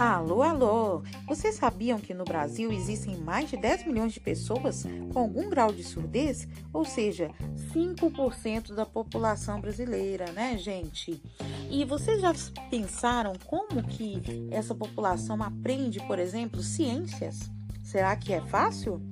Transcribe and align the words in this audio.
Alô, 0.00 0.42
alô! 0.42 1.02
Vocês 1.28 1.56
sabiam 1.56 2.00
que 2.00 2.14
no 2.14 2.24
Brasil 2.24 2.72
existem 2.72 3.18
mais 3.18 3.50
de 3.50 3.58
10 3.58 3.84
milhões 3.84 4.14
de 4.14 4.18
pessoas 4.18 4.86
com 5.12 5.18
algum 5.18 5.50
grau 5.50 5.70
de 5.74 5.84
surdez? 5.84 6.48
Ou 6.72 6.86
seja, 6.86 7.30
5% 7.74 8.74
da 8.74 8.86
população 8.86 9.60
brasileira, 9.60 10.32
né, 10.32 10.56
gente? 10.56 11.22
E 11.70 11.84
vocês 11.84 12.22
já 12.22 12.32
pensaram 12.70 13.34
como 13.44 13.82
que 13.82 14.48
essa 14.50 14.74
população 14.74 15.42
aprende, 15.42 16.00
por 16.06 16.18
exemplo, 16.18 16.62
ciências? 16.62 17.50
Será 17.84 18.16
que 18.16 18.32
é 18.32 18.40
fácil? 18.40 19.02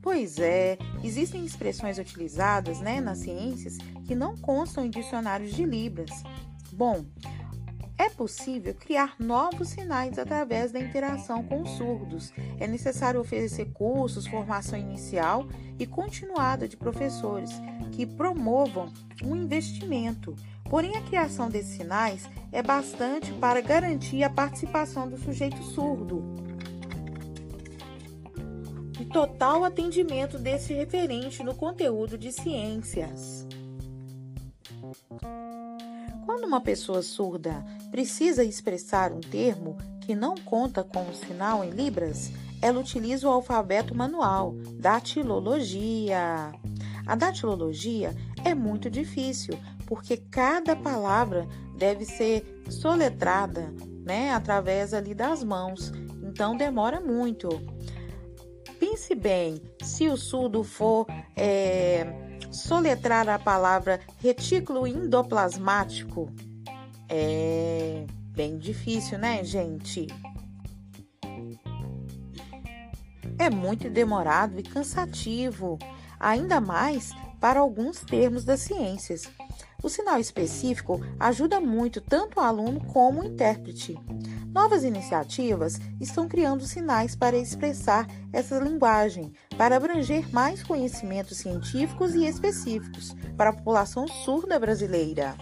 Pois 0.00 0.38
é, 0.38 0.78
existem 1.02 1.44
expressões 1.44 1.98
utilizadas 1.98 2.78
né, 2.78 3.00
nas 3.00 3.18
ciências 3.18 3.78
que 4.06 4.14
não 4.14 4.36
constam 4.36 4.86
em 4.86 4.90
dicionários 4.90 5.52
de 5.52 5.64
Libras. 5.64 6.22
Bom, 6.72 7.04
é 8.02 8.10
possível 8.10 8.74
criar 8.74 9.14
novos 9.16 9.68
sinais 9.68 10.18
através 10.18 10.72
da 10.72 10.80
interação 10.80 11.44
com 11.44 11.62
os 11.62 11.70
surdos. 11.70 12.32
É 12.58 12.66
necessário 12.66 13.20
oferecer 13.20 13.66
cursos, 13.72 14.26
formação 14.26 14.76
inicial 14.76 15.46
e 15.78 15.86
continuada 15.86 16.66
de 16.66 16.76
professores 16.76 17.50
que 17.92 18.04
promovam 18.04 18.92
um 19.22 19.36
investimento. 19.36 20.34
Porém, 20.68 20.96
a 20.96 21.02
criação 21.02 21.48
desses 21.48 21.76
sinais 21.76 22.28
é 22.50 22.60
bastante 22.60 23.32
para 23.34 23.60
garantir 23.60 24.24
a 24.24 24.30
participação 24.30 25.08
do 25.08 25.16
sujeito 25.16 25.62
surdo 25.62 26.24
e 29.00 29.04
total 29.04 29.64
atendimento 29.64 30.38
desse 30.38 30.74
referente 30.74 31.44
no 31.44 31.54
conteúdo 31.54 32.18
de 32.18 32.32
ciências. 32.32 33.46
Quando 36.24 36.44
uma 36.44 36.60
pessoa 36.60 37.02
surda 37.02 37.64
precisa 37.90 38.44
expressar 38.44 39.12
um 39.12 39.20
termo 39.20 39.76
que 40.00 40.14
não 40.14 40.34
conta 40.36 40.82
com 40.82 41.02
o 41.02 41.14
sinal 41.14 41.64
em 41.64 41.70
Libras, 41.70 42.30
ela 42.60 42.80
utiliza 42.80 43.28
o 43.28 43.32
alfabeto 43.32 43.94
manual, 43.94 44.54
datilologia. 44.74 46.52
A 47.06 47.16
datilologia 47.16 48.14
é 48.44 48.54
muito 48.54 48.88
difícil, 48.88 49.58
porque 49.86 50.16
cada 50.16 50.76
palavra 50.76 51.46
deve 51.76 52.04
ser 52.04 52.62
soletrada, 52.70 53.74
né, 54.04 54.32
através 54.32 54.94
ali 54.94 55.14
das 55.14 55.42
mãos. 55.42 55.92
Então 56.22 56.56
demora 56.56 57.00
muito. 57.00 57.48
Pense 58.78 59.14
bem, 59.14 59.60
se 59.82 60.08
o 60.08 60.16
surdo 60.16 60.62
for 60.62 61.06
é, 61.36 62.31
soletrar 62.62 63.28
a 63.28 63.38
palavra 63.38 64.00
retículo 64.20 64.86
endoplasmático 64.86 66.30
é 67.08 68.06
bem 68.34 68.56
difícil, 68.56 69.18
né, 69.18 69.44
gente? 69.44 70.06
É 73.38 73.50
muito 73.50 73.90
demorado 73.90 74.58
e 74.60 74.62
cansativo, 74.62 75.78
ainda 76.18 76.60
mais 76.60 77.10
para 77.40 77.60
alguns 77.60 78.00
termos 78.00 78.44
das 78.44 78.60
ciências. 78.60 79.28
O 79.82 79.88
sinal 79.88 80.20
específico 80.20 81.00
ajuda 81.18 81.60
muito 81.60 82.00
tanto 82.00 82.38
o 82.38 82.42
aluno 82.42 82.84
como 82.86 83.20
o 83.20 83.24
intérprete. 83.24 83.98
Novas 84.52 84.84
iniciativas 84.84 85.80
estão 86.00 86.28
criando 86.28 86.64
sinais 86.66 87.16
para 87.16 87.36
expressar 87.36 88.06
essa 88.32 88.58
linguagem, 88.58 89.32
para 89.56 89.76
abranger 89.76 90.30
mais 90.32 90.62
conhecimentos 90.62 91.38
científicos 91.38 92.14
e 92.14 92.26
específicos 92.26 93.16
para 93.36 93.50
a 93.50 93.52
população 93.52 94.06
surda 94.06 94.58
brasileira. 94.58 95.34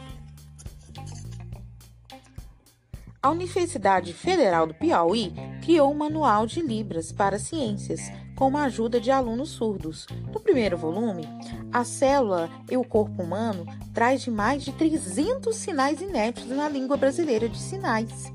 A 3.22 3.30
Universidade 3.30 4.14
Federal 4.14 4.66
do 4.66 4.72
Piauí 4.72 5.34
criou 5.70 5.92
um 5.92 5.94
manual 5.94 6.48
de 6.48 6.60
Libras 6.60 7.12
para 7.12 7.38
ciências, 7.38 8.10
com 8.34 8.56
a 8.56 8.64
ajuda 8.64 9.00
de 9.00 9.08
alunos 9.08 9.50
surdos. 9.50 10.04
No 10.32 10.40
primeiro 10.40 10.76
volume, 10.76 11.28
a 11.72 11.84
célula 11.84 12.50
e 12.68 12.76
o 12.76 12.82
corpo 12.82 13.22
humano 13.22 13.64
traz 13.94 14.20
de 14.22 14.32
mais 14.32 14.64
de 14.64 14.72
300 14.72 15.54
sinais 15.54 16.00
inéditos 16.00 16.50
na 16.50 16.68
língua 16.68 16.96
brasileira 16.96 17.48
de 17.48 17.56
sinais. 17.56 18.32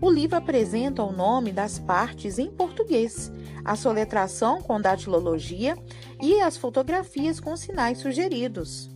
O 0.00 0.08
livro 0.08 0.36
apresenta 0.36 1.02
o 1.02 1.10
nome 1.10 1.50
das 1.50 1.80
partes 1.80 2.38
em 2.38 2.48
português, 2.48 3.32
a 3.64 3.74
soletração 3.74 4.62
com 4.62 4.80
datilologia 4.80 5.76
e 6.22 6.40
as 6.40 6.56
fotografias 6.56 7.40
com 7.40 7.56
sinais 7.56 7.98
sugeridos. 7.98 8.88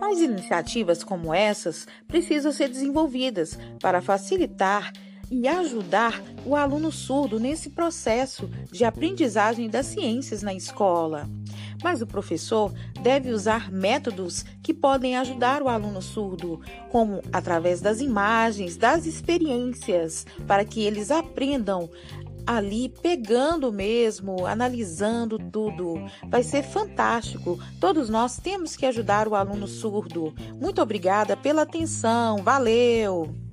Mais 0.00 0.22
iniciativas 0.22 1.04
como 1.04 1.34
essas 1.34 1.86
precisam 2.08 2.50
ser 2.50 2.70
desenvolvidas 2.70 3.58
para 3.78 4.00
facilitar 4.00 4.90
e 5.30 5.46
ajudar 5.48 6.22
o 6.44 6.54
aluno 6.54 6.92
surdo 6.92 7.40
nesse 7.40 7.70
processo 7.70 8.48
de 8.70 8.84
aprendizagem 8.84 9.68
das 9.68 9.86
ciências 9.86 10.42
na 10.42 10.54
escola. 10.54 11.28
Mas 11.82 12.00
o 12.00 12.06
professor 12.06 12.72
deve 13.02 13.30
usar 13.30 13.70
métodos 13.70 14.44
que 14.62 14.72
podem 14.72 15.16
ajudar 15.16 15.62
o 15.62 15.68
aluno 15.68 16.00
surdo, 16.00 16.60
como 16.90 17.20
através 17.32 17.80
das 17.80 18.00
imagens, 18.00 18.76
das 18.76 19.06
experiências, 19.06 20.26
para 20.46 20.64
que 20.64 20.82
eles 20.82 21.10
aprendam 21.10 21.90
ali 22.46 22.88
pegando 22.88 23.72
mesmo, 23.72 24.46
analisando 24.46 25.38
tudo. 25.38 25.94
Vai 26.28 26.42
ser 26.42 26.62
fantástico. 26.62 27.58
Todos 27.80 28.08
nós 28.08 28.38
temos 28.38 28.76
que 28.76 28.86
ajudar 28.86 29.26
o 29.26 29.34
aluno 29.34 29.66
surdo. 29.66 30.32
Muito 30.60 30.80
obrigada 30.80 31.36
pela 31.36 31.62
atenção. 31.62 32.38
Valeu! 32.38 33.45